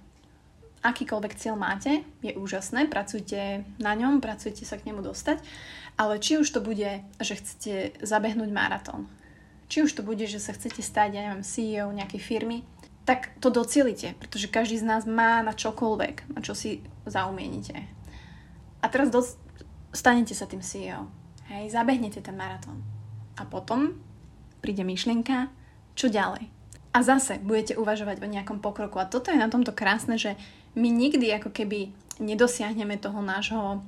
Akýkoľvek 0.82 1.38
cieľ 1.38 1.62
máte, 1.62 2.02
je 2.26 2.34
úžasné, 2.34 2.90
pracujte 2.90 3.62
na 3.78 3.94
ňom, 3.94 4.18
pracujte 4.18 4.66
sa 4.66 4.82
k 4.82 4.90
nemu 4.90 5.06
dostať, 5.06 5.38
ale 5.94 6.18
či 6.18 6.42
už 6.42 6.50
to 6.50 6.58
bude, 6.58 7.06
že 7.22 7.34
chcete 7.38 8.02
zabehnúť 8.02 8.50
maratón, 8.50 9.06
či 9.70 9.86
už 9.86 9.94
to 9.94 10.02
bude, 10.02 10.26
že 10.26 10.42
sa 10.42 10.58
chcete 10.58 10.82
stať, 10.82 11.16
ja 11.16 11.22
neviem, 11.30 11.46
CEO 11.46 11.94
nejakej 11.94 12.22
firmy, 12.22 12.66
tak 13.06 13.34
to 13.38 13.54
docielite, 13.54 14.18
pretože 14.18 14.50
každý 14.50 14.82
z 14.82 14.86
nás 14.86 15.04
má 15.06 15.46
na 15.46 15.54
čokoľvek, 15.54 16.34
na 16.34 16.42
čo 16.42 16.58
si 16.58 16.82
zaumienite. 17.06 17.86
A 18.82 18.90
teraz 18.90 19.14
dos- 19.14 19.38
stanete 19.94 20.34
sa 20.34 20.50
tým 20.50 20.66
CEO. 20.66 21.10
Hej, 21.50 21.74
zabehnete 21.74 22.22
ten 22.22 22.34
maratón. 22.38 22.82
A 23.38 23.46
potom 23.46 24.00
príde 24.62 24.86
myšlienka, 24.86 25.50
čo 25.94 26.08
ďalej. 26.08 26.61
A 26.92 27.00
zase 27.08 27.40
budete 27.40 27.80
uvažovať 27.80 28.20
o 28.20 28.28
nejakom 28.28 28.60
pokroku. 28.60 29.00
A 29.00 29.08
toto 29.08 29.32
je 29.32 29.40
na 29.40 29.48
tomto 29.48 29.72
krásne, 29.72 30.20
že 30.20 30.36
my 30.76 30.92
nikdy 30.92 31.32
ako 31.32 31.52
keby 31.52 31.96
nedosiahneme 32.20 33.00
toho 33.00 33.24
nášho, 33.24 33.80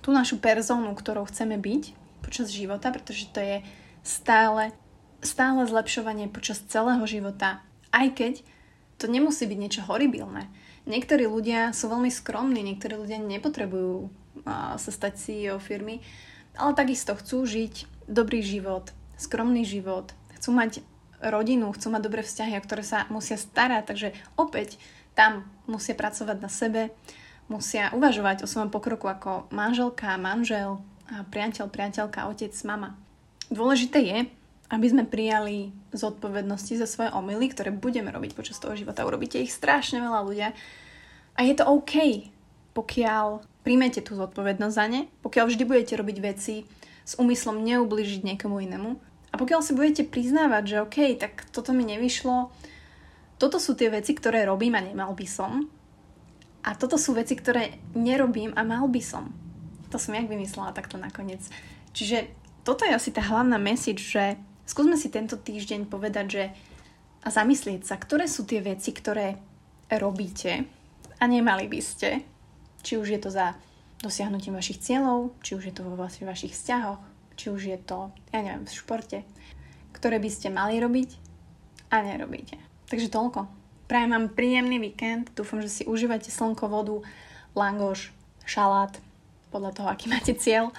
tú 0.00 0.14
našu 0.14 0.38
persónu, 0.38 0.94
ktorou 0.94 1.26
chceme 1.26 1.58
byť 1.58 1.82
počas 2.22 2.54
života, 2.54 2.94
pretože 2.94 3.26
to 3.34 3.42
je 3.42 3.66
stále, 4.06 4.70
stále 5.20 5.66
zlepšovanie 5.66 6.30
počas 6.30 6.62
celého 6.70 7.02
života. 7.04 7.60
Aj 7.90 8.06
keď 8.08 8.46
to 9.00 9.10
nemusí 9.10 9.48
byť 9.48 9.58
niečo 9.58 9.82
horibilné. 9.88 10.46
Niektorí 10.86 11.26
ľudia 11.26 11.74
sú 11.74 11.90
veľmi 11.90 12.08
skromní, 12.08 12.62
niektorí 12.62 12.94
ľudia 12.96 13.18
nepotrebujú 13.20 14.08
sa 14.78 14.90
stať 14.90 15.18
CEO 15.18 15.58
firmy, 15.60 16.00
ale 16.56 16.72
takisto 16.78 17.12
chcú 17.18 17.44
žiť 17.44 18.06
dobrý 18.08 18.40
život, 18.40 18.92
skromný 19.20 19.66
život, 19.66 20.12
chcú 20.38 20.50
mať 20.56 20.80
rodinu, 21.20 21.72
chcú 21.76 21.92
mať 21.92 22.02
dobré 22.02 22.22
vzťahy, 22.24 22.56
o 22.56 22.64
ktoré 22.64 22.82
sa 22.84 23.04
musia 23.12 23.36
starať, 23.36 23.82
takže 23.86 24.08
opäť 24.40 24.80
tam 25.12 25.44
musia 25.68 25.92
pracovať 25.92 26.36
na 26.40 26.48
sebe, 26.48 26.90
musia 27.52 27.92
uvažovať 27.92 28.46
o 28.46 28.50
svojom 28.50 28.72
pokroku 28.72 29.10
ako 29.10 29.50
manželka, 29.52 30.16
manžel, 30.16 30.80
priateľ, 31.28 31.66
priateľka, 31.68 32.30
otec, 32.30 32.54
mama. 32.64 32.96
Dôležité 33.50 33.98
je, 34.00 34.18
aby 34.70 34.86
sme 34.86 35.02
prijali 35.02 35.74
zodpovednosti 35.90 36.78
za 36.78 36.86
svoje 36.86 37.10
omily, 37.10 37.50
ktoré 37.50 37.74
budeme 37.74 38.14
robiť 38.14 38.38
počas 38.38 38.62
toho 38.62 38.78
života. 38.78 39.02
Urobíte 39.02 39.42
ich 39.42 39.50
strašne 39.50 39.98
veľa 39.98 40.20
ľudia 40.22 40.48
a 41.34 41.40
je 41.42 41.54
to 41.58 41.66
OK, 41.66 42.30
pokiaľ 42.70 43.42
príjmete 43.66 43.98
tú 44.06 44.14
zodpovednosť 44.14 44.74
za 44.74 44.86
ne, 44.86 45.10
pokiaľ 45.26 45.44
vždy 45.50 45.64
budete 45.66 45.98
robiť 45.98 46.16
veci 46.22 46.62
s 47.02 47.18
úmyslom 47.18 47.58
neubližiť 47.58 48.22
niekomu 48.22 48.62
inému 48.62 49.09
a 49.30 49.34
pokiaľ 49.38 49.60
si 49.62 49.72
budete 49.72 50.02
priznávať, 50.06 50.62
že 50.66 50.82
OK, 50.82 50.98
tak 51.18 51.46
toto 51.54 51.70
mi 51.70 51.86
nevyšlo, 51.86 52.50
toto 53.40 53.56
sú 53.56 53.78
tie 53.78 53.88
veci, 53.88 54.12
ktoré 54.12 54.44
robím 54.44 54.76
a 54.76 54.84
nemal 54.84 55.14
by 55.16 55.26
som 55.26 55.70
a 56.60 56.76
toto 56.76 57.00
sú 57.00 57.16
veci, 57.16 57.32
ktoré 57.38 57.80
nerobím 57.96 58.52
a 58.52 58.60
mal 58.60 58.84
by 58.84 59.00
som. 59.00 59.32
To 59.88 59.96
som 59.96 60.12
jak 60.12 60.28
vymyslela 60.28 60.76
takto 60.76 61.00
nakoniec. 61.00 61.40
Čiže 61.96 62.28
toto 62.62 62.84
je 62.84 62.92
asi 62.92 63.10
tá 63.10 63.24
hlavná 63.24 63.56
message, 63.56 64.12
že 64.12 64.36
skúsme 64.68 64.94
si 65.00 65.08
tento 65.08 65.40
týždeň 65.40 65.88
povedať, 65.88 66.26
že 66.28 66.44
a 67.20 67.28
zamyslieť 67.28 67.84
sa, 67.84 68.00
ktoré 68.00 68.24
sú 68.24 68.48
tie 68.48 68.64
veci, 68.64 68.96
ktoré 68.96 69.36
robíte 69.92 70.64
a 71.20 71.24
nemali 71.28 71.68
by 71.68 71.80
ste, 71.84 72.24
či 72.80 72.96
už 72.96 73.12
je 73.12 73.20
to 73.20 73.28
za 73.28 73.56
dosiahnutím 74.00 74.56
vašich 74.56 74.80
cieľov, 74.80 75.36
či 75.44 75.52
už 75.52 75.68
je 75.68 75.74
to 75.76 75.84
vo 75.84 76.00
vašich 76.00 76.56
vzťahoch, 76.56 77.00
či 77.40 77.48
už 77.48 77.72
je 77.72 77.78
to, 77.80 78.12
ja 78.36 78.44
neviem, 78.44 78.68
v 78.68 78.76
športe, 78.76 79.18
ktoré 79.96 80.20
by 80.20 80.28
ste 80.28 80.52
mali 80.52 80.76
robiť 80.76 81.16
a 81.88 82.04
nerobíte. 82.04 82.60
Takže 82.92 83.08
toľko. 83.08 83.48
Prajem 83.88 84.12
vám 84.12 84.28
príjemný 84.36 84.76
víkend, 84.76 85.32
dúfam, 85.32 85.64
že 85.64 85.72
si 85.72 85.82
užívate 85.88 86.28
slnko, 86.28 86.68
vodu, 86.68 87.00
langoš, 87.56 88.12
šalát, 88.44 88.92
podľa 89.48 89.72
toho, 89.72 89.88
aký 89.88 90.06
máte 90.12 90.36
cieľ. 90.36 90.70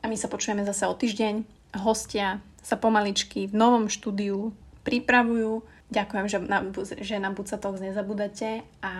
A 0.00 0.08
my 0.08 0.16
sa 0.16 0.32
počujeme 0.32 0.64
zase 0.64 0.88
o 0.88 0.94
týždeň. 0.96 1.44
Hostia 1.84 2.40
sa 2.64 2.80
pomaličky 2.80 3.46
v 3.46 3.54
novom 3.54 3.86
štúdiu 3.92 4.56
pripravujú. 4.82 5.62
Ďakujem, 5.92 6.26
že 6.26 6.38
na, 6.40 6.58
že 6.98 7.16
na 7.22 7.30
Buca 7.30 7.60
Talks 7.60 7.84
nezabudate 7.84 8.66
a 8.80 8.92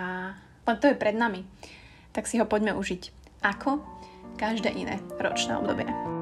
to 0.66 0.86
je 0.86 0.94
pred 0.94 1.16
nami. 1.16 1.42
Tak 2.14 2.30
si 2.30 2.38
ho 2.38 2.46
poďme 2.46 2.78
užiť. 2.78 3.10
Ako 3.42 3.82
každé 4.38 4.70
iné 4.70 5.02
ročné 5.18 5.58
obdobie. 5.58 6.19